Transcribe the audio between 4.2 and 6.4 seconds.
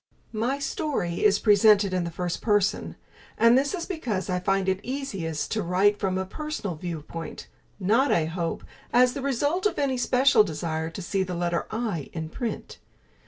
I find it easiest to write from a